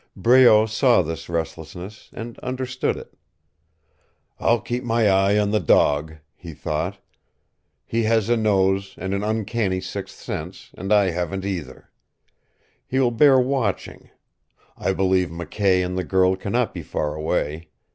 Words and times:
Breault 0.15 0.65
saw 0.71 1.03
this 1.03 1.29
restlessness, 1.29 2.09
and 2.11 2.39
understood 2.39 2.97
it. 2.97 3.13
"I'll 4.39 4.59
keep 4.59 4.83
my 4.83 5.07
eye 5.07 5.37
on 5.37 5.51
the 5.51 5.59
dog," 5.59 6.15
he 6.33 6.55
thought. 6.55 6.97
"He 7.85 8.01
has 8.05 8.27
a 8.27 8.35
nose, 8.35 8.95
and 8.97 9.13
an 9.13 9.23
uncanny 9.23 9.79
sixth 9.79 10.19
sense, 10.19 10.71
and 10.73 10.91
I 10.91 11.11
haven't 11.11 11.45
either. 11.45 11.91
He 12.87 12.97
will 12.99 13.11
bear 13.11 13.39
watching. 13.39 14.09
I 14.75 14.91
believe 14.93 15.29
McKay 15.29 15.85
and 15.85 15.95
the 15.95 16.03
girl 16.03 16.35
cannot 16.35 16.73
be 16.73 16.81
far 16.81 17.13
away. 17.13 17.69